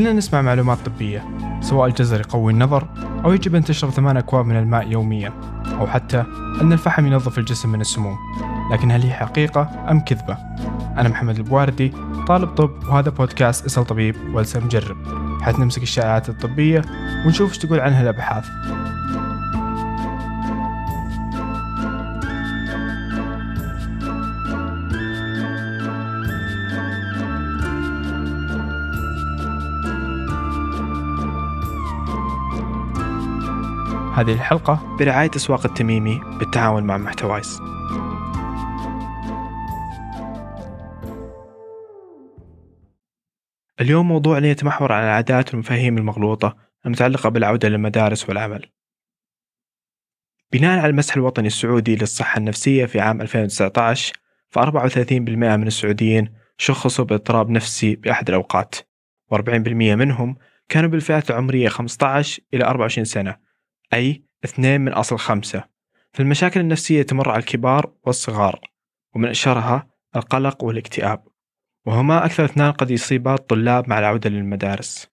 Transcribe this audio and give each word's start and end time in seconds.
كلنا 0.00 0.12
نسمع 0.12 0.42
معلومات 0.42 0.78
طبية 0.86 1.24
سواء 1.60 1.88
الجزر 1.88 2.20
يقوي 2.20 2.52
النظر 2.52 2.88
أو 3.24 3.32
يجب 3.32 3.54
أن 3.54 3.64
تشرب 3.64 3.90
ثمان 3.90 4.16
أكواب 4.16 4.46
من 4.46 4.56
الماء 4.56 4.88
يوميا 4.88 5.32
أو 5.66 5.86
حتى 5.86 6.24
أن 6.60 6.72
الفحم 6.72 7.06
ينظف 7.06 7.38
الجسم 7.38 7.72
من 7.72 7.80
السموم. 7.80 8.16
لكن 8.72 8.90
هل 8.90 9.02
هي 9.02 9.12
حقيقة 9.12 9.86
أم 9.90 10.00
كذبة؟ 10.00 10.36
أنا 10.98 11.08
محمد 11.08 11.36
البواردي 11.36 11.92
طالب 12.26 12.48
طب 12.48 12.70
وهذا 12.88 13.10
بودكاست 13.10 13.64
إسأل 13.64 13.86
طبيب 13.86 14.16
والسم 14.34 14.64
مجرب. 14.64 14.96
حيث 15.42 15.58
نمسك 15.58 15.82
الشائعات 15.82 16.28
الطبية 16.28 16.82
ونشوف 17.26 17.48
إيش 17.48 17.58
تقول 17.58 17.80
عنها 17.80 18.02
الأبحاث. 18.02 18.44
هذه 34.20 34.32
الحلقة 34.32 34.96
برعاية 34.98 35.30
أسواق 35.36 35.66
التميمي 35.66 36.20
بالتعاون 36.38 36.84
مع 36.84 36.98
محتوايز 36.98 37.60
اليوم 43.80 44.08
موضوعنا 44.08 44.48
يتمحور 44.48 44.92
على 44.92 45.04
العادات 45.04 45.48
والمفاهيم 45.48 45.98
المغلوطة 45.98 46.56
المتعلقة 46.86 47.28
بالعودة 47.28 47.68
للمدارس 47.68 48.28
والعمل. 48.28 48.70
بناء 50.52 50.78
على 50.78 50.90
المسح 50.90 51.16
الوطني 51.16 51.46
السعودي 51.46 51.96
للصحة 51.96 52.38
النفسية 52.38 52.86
في 52.86 53.00
عام 53.00 53.20
2019 53.20 54.12
ف 54.50 54.58
34% 54.58 55.10
من 55.10 55.66
السعوديين 55.66 56.34
شخصوا 56.58 57.04
باضطراب 57.04 57.50
نفسي 57.50 57.96
بأحد 57.96 58.28
الأوقات 58.28 58.74
و40% 59.34 59.68
منهم 59.68 60.36
كانوا 60.68 60.90
بالفئات 60.90 61.30
العمرية 61.30 61.68
15 61.68 62.42
إلى 62.54 62.64
24 62.64 63.04
سنة 63.04 63.49
أي 63.94 64.24
اثنين 64.44 64.80
من 64.80 64.92
أصل 64.92 65.18
خمسة. 65.18 65.64
فالمشاكل 66.12 66.60
النفسية 66.60 67.02
تمر 67.02 67.28
على 67.28 67.38
الكبار 67.38 67.92
والصغار 68.02 68.70
ومن 69.14 69.28
أشهرها 69.28 69.90
القلق 70.16 70.64
والاكتئاب. 70.64 71.24
وهما 71.86 72.24
أكثر 72.24 72.44
اثنان 72.44 72.72
قد 72.72 72.90
يصيبا 72.90 73.34
الطلاب 73.34 73.88
مع 73.88 73.98
العودة 73.98 74.30
للمدارس. 74.30 75.08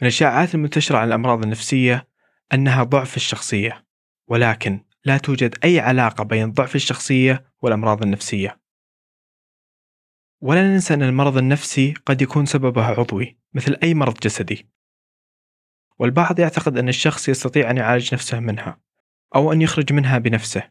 من 0.00 0.08
الإشاعات 0.08 0.54
المنتشرة 0.54 0.98
عن 0.98 1.08
الأمراض 1.08 1.42
النفسية 1.42 2.08
أنها 2.54 2.82
ضعف 2.82 3.16
الشخصية 3.16 3.86
ولكن 4.28 4.84
لا 5.04 5.18
توجد 5.18 5.58
أي 5.64 5.80
علاقة 5.80 6.24
بين 6.24 6.52
ضعف 6.52 6.74
الشخصية 6.74 7.52
والأمراض 7.62 8.02
النفسية. 8.02 8.60
ولا 10.40 10.62
ننسى 10.62 10.94
أن 10.94 11.02
المرض 11.02 11.36
النفسي 11.36 11.94
قد 12.06 12.22
يكون 12.22 12.46
سببه 12.46 12.84
عضوي 12.84 13.38
مثل 13.54 13.76
أي 13.82 13.94
مرض 13.94 14.14
جسدي. 14.14 14.68
والبعض 15.98 16.38
يعتقد 16.38 16.78
أن 16.78 16.88
الشخص 16.88 17.28
يستطيع 17.28 17.70
أن 17.70 17.76
يعالج 17.76 18.14
نفسه 18.14 18.40
منها 18.40 18.78
أو 19.34 19.52
أن 19.52 19.62
يخرج 19.62 19.92
منها 19.92 20.18
بنفسه 20.18 20.62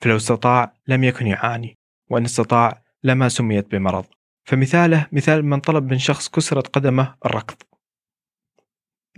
فلو 0.00 0.16
استطاع 0.16 0.72
لم 0.88 1.04
يكن 1.04 1.26
يعاني 1.26 1.78
وأن 2.10 2.24
استطاع 2.24 2.82
لما 3.04 3.28
سميت 3.28 3.70
بمرض. 3.70 4.04
فمثاله 4.44 5.06
مثال 5.12 5.44
من 5.44 5.60
طلب 5.60 5.90
من 5.90 5.98
شخص 5.98 6.28
كسرت 6.28 6.66
قدمه 6.66 7.14
الركض. 7.26 7.56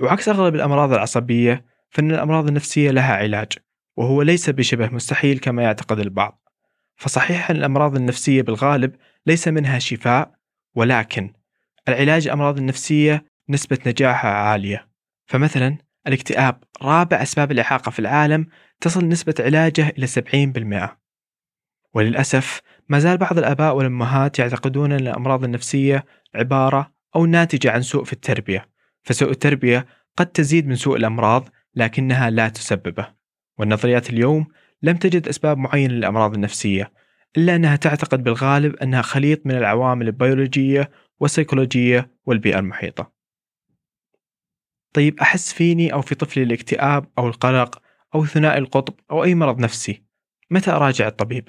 وعكس 0.00 0.28
أغلب 0.28 0.54
الأمراض 0.54 0.92
العصبية 0.92 1.64
فإن 1.90 2.10
الأمراض 2.10 2.46
النفسية 2.46 2.90
لها 2.90 3.16
علاج 3.16 3.52
وهو 3.96 4.22
ليس 4.22 4.50
بشبه 4.50 4.88
مستحيل 4.88 5.38
كما 5.38 5.62
يعتقد 5.62 5.98
البعض. 5.98 6.42
فصحيح 6.96 7.50
أن 7.50 7.56
الأمراض 7.56 7.96
النفسية 7.96 8.42
بالغالب 8.42 8.96
ليس 9.26 9.48
منها 9.48 9.78
شفاء 9.78 10.32
ولكن 10.74 11.32
العلاج 11.88 12.26
الأمراض 12.26 12.58
النفسية 12.58 13.24
نسبة 13.48 13.78
نجاحها 13.86 14.30
عالية. 14.30 14.87
فمثلا 15.28 15.78
الاكتئاب 16.06 16.62
رابع 16.82 17.22
أسباب 17.22 17.52
الإعاقة 17.52 17.90
في 17.90 17.98
العالم 17.98 18.46
تصل 18.80 19.08
نسبة 19.08 19.34
علاجه 19.40 19.88
إلى 19.98 20.06
70% 20.06 20.98
وللأسف 21.94 22.60
ما 22.88 22.98
زال 22.98 23.16
بعض 23.18 23.38
الآباء 23.38 23.76
والأمهات 23.76 24.38
يعتقدون 24.38 24.92
أن 24.92 25.00
الأمراض 25.00 25.44
النفسية 25.44 26.04
عبارة 26.34 26.92
أو 27.16 27.26
ناتجة 27.26 27.70
عن 27.70 27.82
سوء 27.82 28.04
في 28.04 28.12
التربية 28.12 28.68
فسوء 29.02 29.30
التربية 29.30 29.86
قد 30.16 30.26
تزيد 30.26 30.66
من 30.66 30.74
سوء 30.74 30.96
الأمراض 30.96 31.48
لكنها 31.74 32.30
لا 32.30 32.48
تسببه. 32.48 33.06
والنظريات 33.58 34.10
اليوم 34.10 34.46
لم 34.82 34.96
تجد 34.96 35.28
أسباب 35.28 35.58
معينة 35.58 35.94
للأمراض 35.94 36.34
النفسية 36.34 36.92
إلا 37.36 37.56
أنها 37.56 37.76
تعتقد 37.76 38.22
بالغالب 38.22 38.76
أنها 38.76 39.02
خليط 39.02 39.46
من 39.46 39.56
العوامل 39.56 40.06
البيولوجية 40.06 40.90
والسيكولوجية 41.20 42.10
والبيئة 42.26 42.58
المحيطة. 42.58 43.17
طيب 44.92 45.20
أحس 45.20 45.52
فيني 45.52 45.92
أو 45.92 46.02
في 46.02 46.14
طفلي 46.14 46.42
الاكتئاب 46.42 47.06
أو 47.18 47.28
القلق 47.28 47.82
أو 48.14 48.26
ثنائي 48.26 48.58
القطب 48.58 48.94
أو 49.10 49.24
أي 49.24 49.34
مرض 49.34 49.58
نفسي 49.58 50.02
متى 50.50 50.70
أراجع 50.70 51.06
الطبيب؟ 51.06 51.48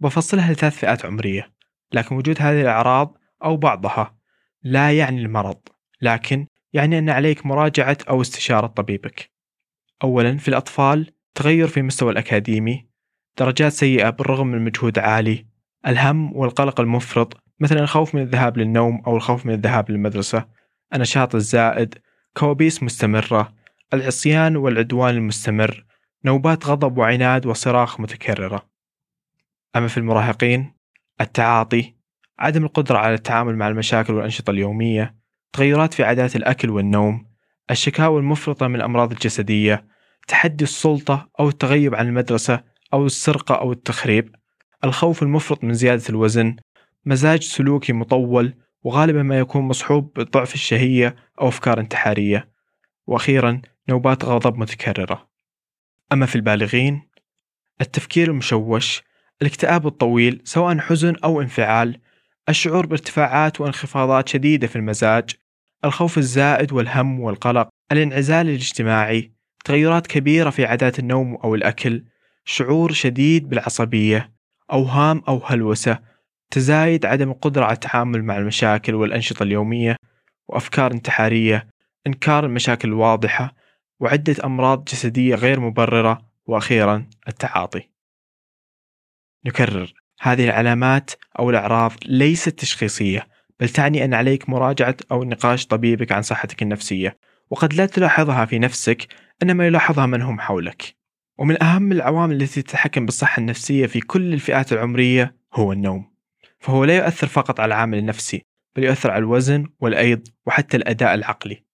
بفصلها 0.00 0.52
لثلاث 0.52 0.76
فئات 0.76 1.06
عمرية 1.06 1.54
لكن 1.92 2.16
وجود 2.16 2.36
هذه 2.42 2.60
الأعراض 2.60 3.18
أو 3.44 3.56
بعضها 3.56 4.18
لا 4.62 4.98
يعني 4.98 5.22
المرض 5.22 5.60
لكن 6.02 6.46
يعني 6.72 6.98
أن 6.98 7.10
عليك 7.10 7.46
مراجعة 7.46 7.98
أو 8.08 8.20
استشارة 8.20 8.66
طبيبك 8.66 9.30
أولا 10.04 10.36
في 10.36 10.48
الأطفال 10.48 11.10
تغير 11.34 11.68
في 11.68 11.82
مستوى 11.82 12.12
الأكاديمي 12.12 12.88
درجات 13.38 13.72
سيئة 13.72 14.10
بالرغم 14.10 14.46
من 14.46 14.64
مجهود 14.64 14.98
عالي 14.98 15.46
الهم 15.86 16.36
والقلق 16.36 16.80
المفرط 16.80 17.36
مثلا 17.60 17.80
الخوف 17.80 18.14
من 18.14 18.22
الذهاب 18.22 18.58
للنوم 18.58 19.02
أو 19.06 19.16
الخوف 19.16 19.46
من 19.46 19.52
الذهاب 19.54 19.90
للمدرسة 19.90 20.48
النشاط 20.94 21.34
الزائد 21.34 21.94
كوابيس 22.36 22.82
مستمرة 22.82 23.54
العصيان 23.94 24.56
والعدوان 24.56 25.14
المستمر 25.14 25.84
نوبات 26.24 26.66
غضب 26.66 26.98
وعناد 26.98 27.46
وصراخ 27.46 28.00
متكررة. 28.00 28.68
أما 29.76 29.88
في 29.88 29.96
المراهقين 29.96 30.74
التعاطي 31.20 31.94
عدم 32.38 32.64
القدرة 32.64 32.98
على 32.98 33.14
التعامل 33.14 33.56
مع 33.56 33.68
المشاكل 33.68 34.14
والأنشطة 34.14 34.50
اليومية 34.50 35.14
تغيرات 35.52 35.94
في 35.94 36.04
عادات 36.04 36.36
الأكل 36.36 36.70
والنوم 36.70 37.28
الشكاوى 37.70 38.20
المفرطة 38.20 38.68
من 38.68 38.76
الأمراض 38.76 39.12
الجسدية 39.12 39.86
تحدي 40.28 40.64
السلطة 40.64 41.28
أو 41.40 41.48
التغيب 41.48 41.94
عن 41.94 42.06
المدرسة 42.06 42.64
أو 42.92 43.06
السرقة 43.06 43.54
أو 43.54 43.72
التخريب 43.72 44.34
الخوف 44.84 45.22
المفرط 45.22 45.64
من 45.64 45.74
زيادة 45.74 46.04
الوزن 46.08 46.56
مزاج 47.04 47.42
سلوكي 47.42 47.92
مطول 47.92 48.54
وغالبا 48.82 49.22
ما 49.22 49.38
يكون 49.38 49.62
مصحوب 49.62 50.12
بضعف 50.16 50.54
الشهية 50.54 51.16
أو 51.40 51.48
أفكار 51.48 51.80
انتحارية. 51.80 52.48
وأخيرا 53.06 53.62
نوبات 53.88 54.24
غضب 54.24 54.58
متكررة. 54.58 55.28
أما 56.12 56.26
في 56.26 56.36
البالغين 56.36 57.08
التفكير 57.80 58.30
المشوش 58.30 59.02
الاكتئاب 59.42 59.86
الطويل 59.86 60.40
سواء 60.44 60.78
حزن 60.78 61.16
أو 61.24 61.40
انفعال 61.40 62.00
الشعور 62.48 62.86
بارتفاعات 62.86 63.60
وانخفاضات 63.60 64.28
شديدة 64.28 64.66
في 64.66 64.76
المزاج 64.76 65.30
الخوف 65.84 66.18
الزائد 66.18 66.72
والهم 66.72 67.20
والقلق 67.20 67.68
الانعزال 67.92 68.48
الاجتماعي 68.48 69.32
تغيرات 69.64 70.06
كبيرة 70.06 70.50
في 70.50 70.64
عادات 70.64 70.98
النوم 70.98 71.34
أو 71.34 71.54
الأكل 71.54 72.04
شعور 72.44 72.92
شديد 72.92 73.48
بالعصبية 73.48 74.32
أوهام 74.72 75.22
أو 75.28 75.42
هلوسة 75.46 75.98
تزايد 76.50 77.06
عدم 77.06 77.30
القدرة 77.30 77.64
على 77.64 77.74
التعامل 77.74 78.24
مع 78.24 78.36
المشاكل 78.36 78.94
والأنشطة 78.94 79.42
اليومية 79.42 79.96
وأفكار 80.48 80.92
انتحارية 80.92 81.68
إنكار 82.06 82.46
المشاكل 82.46 82.88
الواضحة 82.88 83.54
وعدة 84.00 84.36
أمراض 84.44 84.84
جسدية 84.84 85.34
غير 85.34 85.60
مبررة 85.60 86.28
وأخيرا 86.46 87.06
التعاطي. 87.28 87.82
نكرر 89.46 89.92
هذه 90.20 90.44
العلامات 90.44 91.10
أو 91.38 91.50
الأعراض 91.50 91.92
ليست 92.06 92.48
تشخيصية 92.48 93.28
بل 93.60 93.68
تعني 93.68 94.04
أن 94.04 94.14
عليك 94.14 94.48
مراجعة 94.48 94.96
أو 95.12 95.24
نقاش 95.24 95.66
طبيبك 95.66 96.12
عن 96.12 96.22
صحتك 96.22 96.62
النفسية 96.62 97.18
وقد 97.50 97.74
لا 97.74 97.86
تلاحظها 97.86 98.44
في 98.44 98.58
نفسك 98.58 99.06
إنما 99.42 99.66
يلاحظها 99.66 100.06
من 100.06 100.22
هم 100.22 100.40
حولك. 100.40 100.96
ومن 101.38 101.62
أهم 101.62 101.92
العوامل 101.92 102.42
التي 102.42 102.62
تتحكم 102.62 103.06
بالصحة 103.06 103.40
النفسية 103.40 103.86
في 103.86 104.00
كل 104.00 104.34
الفئات 104.34 104.72
العمرية 104.72 105.36
هو 105.54 105.72
النوم. 105.72 106.17
فهو 106.60 106.84
لا 106.84 106.96
يؤثر 106.96 107.26
فقط 107.26 107.60
على 107.60 107.74
العامل 107.74 107.98
النفسي 107.98 108.42
بل 108.76 108.84
يؤثر 108.84 109.10
على 109.10 109.18
الوزن 109.18 109.66
والأيض 109.80 110.28
وحتى 110.46 110.76
الأداء 110.76 111.14
العقلي. 111.14 111.64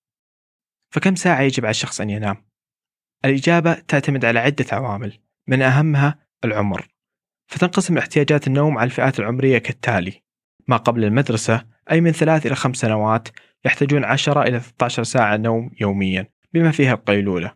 فكم 0.95 1.15
ساعة 1.15 1.41
يجب 1.41 1.65
على 1.65 1.71
الشخص 1.71 2.01
أن 2.01 2.11
ينام؟ 2.11 2.45
الإجابة 3.25 3.75
تعتمد 3.75 4.25
على 4.25 4.39
عدة 4.39 4.67
عوامل 4.73 5.19
من 5.49 5.63
أهمها 5.63 6.19
العمر. 6.45 6.89
فتنقسم 7.47 7.99
احتياجات 7.99 8.47
النوم 8.47 8.79
على 8.79 8.87
الفئات 8.87 9.19
العمرية 9.19 9.59
كالتالي 9.59 10.23
ما 10.69 10.77
قبل 10.77 11.05
المدرسة 11.05 11.67
أي 11.91 12.01
من 12.01 12.13
ثلاث 12.13 12.47
إلى 12.47 12.55
خمس 12.55 12.77
سنوات 12.77 13.29
يحتاجون 13.65 14.05
10 14.05 14.43
إلى 14.43 14.61
13 14.61 15.03
ساعة 15.03 15.37
نوم 15.37 15.71
يوميا 15.81 16.29
بما 16.53 16.71
فيها 16.71 16.95
القيلولة. 16.95 17.55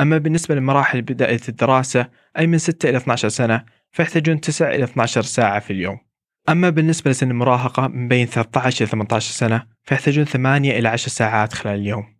أما 0.00 0.18
بالنسبة 0.18 0.54
لمراحل 0.54 1.02
بداية 1.02 1.40
الدراسة 1.48 2.10
أي 2.38 2.46
من 2.46 2.58
6 2.58 2.88
إلى 2.88 2.96
12 2.96 3.28
سنة 3.28 3.64
فيحتاجون 3.90 4.40
9 4.40 4.68
إلى 4.68 4.84
12 4.84 5.22
ساعة 5.22 5.60
في 5.60 5.72
اليوم. 5.72 6.07
أما 6.48 6.70
بالنسبة 6.70 7.10
لسن 7.10 7.30
المراهقة 7.30 7.88
من 7.88 8.08
بين 8.08 8.26
13 8.26 8.84
إلى 8.84 8.90
18 8.90 9.32
سنة 9.32 9.66
فيحتاجون 9.84 10.24
8 10.24 10.78
إلى 10.78 10.88
10 10.88 11.08
ساعات 11.08 11.52
خلال 11.52 11.74
اليوم. 11.74 12.18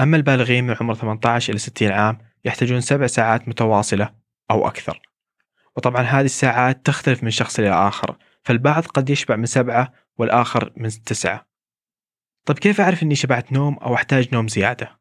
أما 0.00 0.16
البالغين 0.16 0.64
من 0.64 0.76
عمر 0.80 0.94
18 0.94 1.50
إلى 1.50 1.58
60 1.58 1.88
عام 1.88 2.18
يحتاجون 2.44 2.80
7 2.80 3.06
ساعات 3.06 3.48
متواصلة 3.48 4.14
أو 4.50 4.66
أكثر. 4.66 5.02
وطبعا 5.76 6.02
هذه 6.02 6.24
الساعات 6.24 6.86
تختلف 6.86 7.24
من 7.24 7.30
شخص 7.30 7.58
إلى 7.58 7.70
آخر 7.70 8.16
فالبعض 8.42 8.86
قد 8.86 9.10
يشبع 9.10 9.36
من 9.36 9.46
سبعة 9.46 9.92
والآخر 10.18 10.72
من 10.76 10.88
تسعة. 10.88 11.46
طيب 12.46 12.58
كيف 12.58 12.80
أعرف 12.80 13.02
أني 13.02 13.14
شبعت 13.14 13.52
نوم 13.52 13.74
أو 13.74 13.94
أحتاج 13.94 14.34
نوم 14.34 14.48
زيادة؟ 14.48 15.00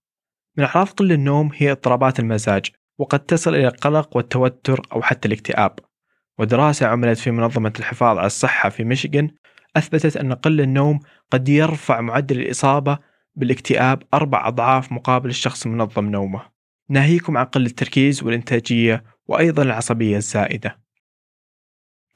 من 0.57 0.63
أعراض 0.63 0.89
قل 0.89 1.11
النوم 1.11 1.51
هي 1.55 1.71
اضطرابات 1.71 2.19
المزاج 2.19 2.71
وقد 2.97 3.19
تصل 3.19 3.55
إلى 3.55 3.67
القلق 3.67 4.17
والتوتر 4.17 4.81
أو 4.93 5.01
حتى 5.01 5.27
الاكتئاب. 5.27 5.79
ودراسة 6.39 6.87
عملت 6.87 7.19
في 7.19 7.31
منظمة 7.31 7.73
الحفاظ 7.79 8.17
على 8.17 8.27
الصحة 8.27 8.69
في 8.69 8.83
ميشيغان 8.83 9.31
أثبتت 9.75 10.17
أن 10.17 10.33
قل 10.33 10.61
النوم 10.61 10.99
قد 11.31 11.49
يرفع 11.49 12.01
معدل 12.01 12.39
الإصابة 12.39 12.99
بالاكتئاب 13.35 14.03
أربع 14.13 14.47
أضعاف 14.47 14.91
مقابل 14.91 15.29
الشخص 15.29 15.65
المنظم 15.65 16.09
نومه. 16.09 16.41
ناهيكم 16.89 17.37
عن 17.37 17.45
قل 17.45 17.65
التركيز 17.65 18.23
والإنتاجية 18.23 19.03
وأيضا 19.27 19.63
العصبية 19.63 20.17
الزائدة. 20.17 20.79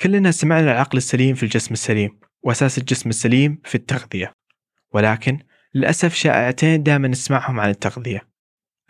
كلنا 0.01 0.31
سمعنا 0.31 0.71
العقل 0.71 0.97
السليم 0.97 1.35
في 1.35 1.43
الجسم 1.43 1.73
السليم 1.73 2.19
وأساس 2.43 2.77
الجسم 2.77 3.09
السليم 3.09 3.61
في 3.63 3.75
التغذية. 3.75 4.33
ولكن 4.93 5.39
للأسف 5.73 6.13
شائعتين 6.13 6.83
دائما 6.83 7.07
نسمعهم 7.07 7.59
عن 7.59 7.69
التغذية. 7.69 8.27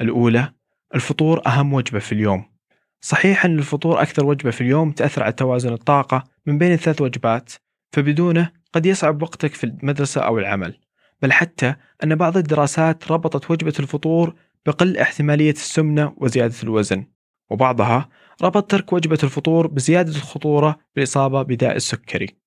الأولى 0.02 0.54
الفطور 0.96 1.48
أهم 1.48 1.74
وجبة 1.74 2.00
في 2.00 2.12
اليوم. 2.12 2.57
صحيح 3.02 3.46
أن 3.46 3.60
الفطور 3.60 4.02
أكثر 4.02 4.26
وجبة 4.26 4.52
في 4.52 4.62
اليوم 4.62 4.92
تأثر 4.92 5.24
على 5.24 5.34
توازن 5.34 5.74
الطاقة 5.74 6.24
من 6.46 6.58
بين 6.58 6.72
الثلاث 6.72 7.02
وجبات 7.02 7.54
فبدونه 7.92 8.52
قد 8.74 8.86
يصعب 8.86 9.22
وقتك 9.22 9.54
في 9.54 9.64
المدرسة 9.64 10.22
أو 10.22 10.40
العمل. 10.40 10.80
بل 11.22 11.32
حتى 11.32 11.76
أن 12.04 12.16
بعض 12.16 12.38
الدراسات 12.38 13.12
ربطت 13.12 13.52
وجبة 13.52 13.74
الفطور 13.80 14.36
بقل 14.66 14.98
احتمالية 14.98 15.52
السمنة 15.52 16.14
وزيادة 16.18 16.56
الوزن 16.64 17.06
وبعضها 17.50 18.10
ربط 18.42 18.72
ترك 18.72 18.94
وجبة 18.94 19.20
الفطور 19.24 19.68
بزيادة 19.68 20.12
الخطورة 20.12 20.80
بالإصابة 20.96 21.42
بداء 21.42 21.76
السكري. 21.76 22.38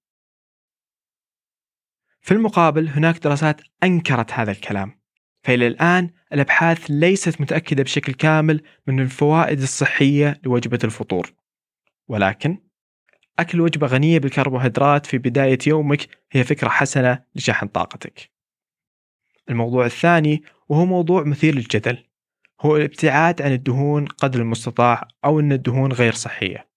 في 2.21 2.35
المقابل 2.35 2.89
هناك 2.89 3.19
دراسات 3.19 3.61
أنكرت 3.83 4.33
هذا 4.33 4.51
الكلام. 4.51 5.00
فإلى 5.43 5.67
الآن 5.67 6.11
الأبحاث 6.33 6.87
ليست 6.91 7.41
متأكدة 7.41 7.83
بشكل 7.83 8.13
كامل 8.13 8.63
من 8.87 9.01
الفوائد 9.01 9.63
الصحية 9.63 10.41
لوجبة 10.45 10.79
الفطور. 10.85 11.33
ولكن 12.09 12.59
أكل 13.39 13.61
وجبة 13.61 13.87
غنية 13.87 14.19
بالكربوهيدرات 14.19 15.07
في 15.07 15.19
بداية 15.19 15.59
يومك 15.67 16.09
هي 16.33 16.45
فكرة 16.45 16.69
حسنة 16.69 17.25
لشحن 17.35 17.67
طاقتك. 17.67 18.31
الموضوع 19.51 19.87
الثاني 19.87 20.43
وهو 20.69 20.87
موضوع 20.87 21.25
مثير 21.25 21.55
للجدل 21.55 22.05
هو 22.61 22.77
الابتعاد 22.77 23.43
عن 23.43 23.53
الدهون 23.53 24.07
قدر 24.07 24.41
المستطاع 24.41 25.09
أو 25.25 25.41
أن 25.41 25.53
الدهون 25.53 25.93
غير 25.93 26.13
صحية. 26.13 26.69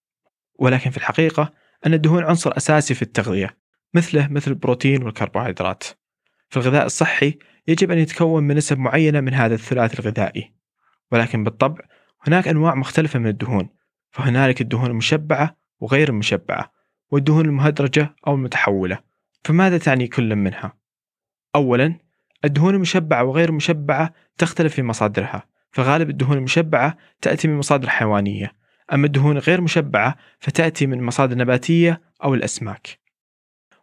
ولكن 0.60 0.89
في 0.89 0.98
الحقيقة 0.98 1.54
أن 1.86 1.94
الدهون 1.94 2.24
عنصر 2.24 2.57
أساسي 2.57 2.94
في 2.94 3.01
التغذية 3.01 3.57
مثله 3.94 4.27
مثل 4.27 4.51
البروتين 4.51 5.04
والكربوهيدرات. 5.04 5.83
في 6.50 6.57
الغذاء 6.57 6.86
الصحي 6.86 7.38
يجب 7.68 7.92
أن 7.92 7.98
يتكون 7.98 8.44
من 8.44 8.56
نسب 8.56 8.77
معينة 8.77 9.21
من 9.21 9.33
هذا 9.33 9.56
الثلاثي 9.56 10.00
الغذائي. 10.00 10.54
ولكن 11.12 11.44
بالطبع 11.44 11.83
هناك 12.27 12.48
أنواع 12.48 12.75
مختلفة 12.75 13.19
من 13.19 13.27
الدهون 13.27 13.69
فهنالك 14.12 14.62
الدهون 14.62 14.89
المشبعة 14.89 15.57
وغير 15.80 16.10
المشبعة 16.10 16.74
والدهون 17.12 17.45
المهدرجة 17.45 18.15
أو 18.27 18.36
المتحولة. 18.36 19.00
فماذا 19.44 19.77
تعني 19.77 20.07
كل 20.07 20.36
منها؟ 20.36 20.74
أولا 21.56 22.00
الدهون 22.45 22.75
المشبعة 22.75 23.24
وغير 23.24 23.50
المشبعة 23.50 24.13
تختلف 24.38 24.74
في 24.74 24.83
مصادرها 24.83 25.44
فغالب 25.71 26.10
الدهون 26.10 26.38
المشبعة 26.38 26.98
تأتي 27.21 27.48
من 27.48 27.57
مصادر 27.57 27.89
حيوانية 27.89 28.54
أما 28.94 29.06
الدهون 29.06 29.38
غير 29.38 29.62
مشبعة 29.62 30.15
فتأتي 30.39 30.88
من 30.88 31.04
مصادر 31.04 31.38
نباتية 31.38 32.01
أو 32.24 32.33
الأسماك. 32.33 33.00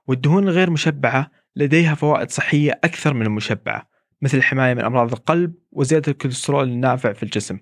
والدهون 0.06 0.48
الغير 0.48 0.70
مشبعة 0.70 1.30
لديها 1.56 1.94
فوائد 1.94 2.30
صحية 2.30 2.80
أكثر 2.84 3.14
من 3.14 3.26
المشبعة 3.26 3.90
مثل 4.22 4.38
الحماية 4.38 4.74
من 4.74 4.84
أمراض 4.84 5.12
القلب 5.12 5.54
وزيادة 5.72 6.12
الكوليسترول 6.12 6.68
النافع 6.68 7.12
في 7.12 7.22
الجسم. 7.22 7.58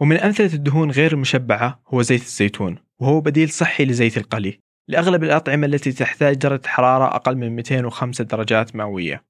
ومن 0.00 0.16
أمثلة 0.16 0.54
الدهون 0.54 0.90
غير 0.90 1.12
المشبعة 1.12 1.82
هو 1.88 2.02
زيت 2.02 2.22
الزيتون 2.22 2.78
وهو 2.98 3.20
بديل 3.20 3.50
صحي 3.50 3.84
لزيت 3.84 4.16
القلي. 4.16 4.60
لأغلب 4.88 5.24
الأطعمة 5.24 5.66
التي 5.66 5.92
تحتاج 5.92 6.36
درجة 6.36 6.66
حرارة 6.66 7.04
أقل 7.16 7.36
من 7.36 7.56
205 7.56 8.24
درجات 8.24 8.76
مئوية 8.76 9.24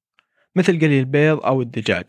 مثل 0.57 0.81
قلي 0.81 1.01
البيض 1.01 1.41
أو 1.45 1.63
الدجاج. 1.63 2.05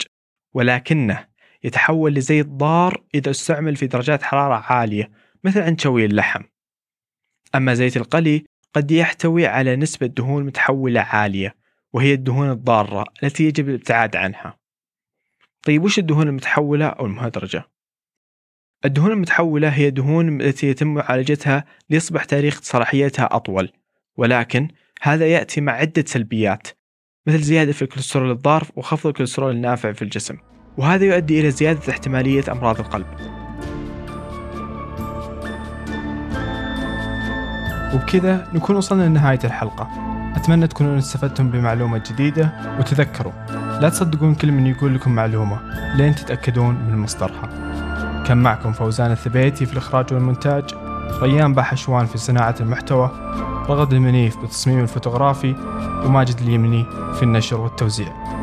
ولكنه 0.54 1.28
يتحول 1.64 2.14
لزيت 2.14 2.46
ضار 2.46 3.04
إذا 3.16 3.32
استعمل 3.32 3.76
في 3.76 3.88
درجات 3.88 4.24
حرارة 4.24 4.74
عالية 4.74 5.12
مثل 5.44 5.62
عند 5.62 5.80
شوي 5.80 6.06
اللحم. 6.06 6.44
أما 7.56 7.74
زيت 7.74 7.98
القلي 7.98 8.46
قد 8.74 8.92
يحتوي 8.92 9.46
على 9.46 9.76
نسبة 9.76 10.08
دهون 10.08 10.46
متحولة 10.46 11.02
عالية 11.02 11.59
وهي 11.94 12.14
الدهون 12.14 12.50
الضارة 12.52 13.06
التي 13.24 13.44
يجب 13.44 13.70
الابتعاد 13.70 14.16
عنها. 14.16 14.60
طيب 15.64 15.84
وش 15.84 16.00
الدهون 16.00 16.28
المتحولة 16.28 16.86
أو 16.86 17.06
المهدرجة؟ 17.06 17.70
الدهون 18.86 19.12
المتحولة 19.12 19.70
هي 19.70 19.90
دهون 19.90 20.42
التي 20.42 20.68
يتم 20.68 20.94
معالجتها 20.94 21.66
ليصبح 21.90 22.24
تاريخ 22.24 22.62
صلاحيتها 22.62 23.36
أطول 23.36 23.70
ولكن 24.18 24.68
هذا 25.02 25.28
يأتي 25.28 25.62
مع 25.62 25.74
عدة 25.74 26.04
سلبيات 26.08 26.68
مثل 27.28 27.40
زيادة 27.40 27.72
في 27.72 27.82
الكوليسترول 27.82 28.32
الضار 28.32 28.68
وخفض 28.76 29.08
الكوليسترول 29.08 29.52
النافع 29.52 29.92
في 29.92 30.02
الجسم 30.02 30.38
وهذا 30.78 31.06
يؤدي 31.06 31.40
إلى 31.40 31.52
زيادة 31.52 31.80
احتمالية 31.90 32.44
أمراض 32.52 32.80
القلب. 32.80 33.08
وبكذا 37.94 38.52
نكون 38.54 38.76
وصلنا 38.76 39.04
لنهاية 39.04 39.40
الحلقة. 39.44 40.09
أتمنى 40.36 40.68
تكونون 40.68 40.98
استفدتم 40.98 41.50
بمعلومة 41.50 42.04
جديدة 42.12 42.52
وتذكروا 42.80 43.32
لا 43.82 43.90
تصدقون 43.90 44.36
كل 44.36 44.52
من 44.52 44.68
يقول 44.68 44.96
لكم 44.96 45.12
معلومة 45.12 45.60
لين 45.96 46.16
تتأكدون 46.16 46.76
من 46.76 46.98
مصدرها. 46.98 47.50
كان 48.28 48.38
معكم 48.38 48.72
فوزان 48.72 49.12
الثبيتي 49.12 49.66
في 49.66 49.74
الإخراج 49.74 50.14
والمونتاج 50.14 50.64
ريان 51.22 51.54
باحشوان 51.54 52.06
في 52.06 52.18
صناعة 52.18 52.56
المحتوى 52.60 53.12
رغد 53.70 53.94
المنيف 53.94 54.38
بالتصميم 54.38 54.80
الفوتوغرافي 54.80 55.56
وماجد 56.06 56.40
اليمني 56.42 56.86
في 57.16 57.24
النشر 57.24 57.62
والتوزيع. 57.62 58.39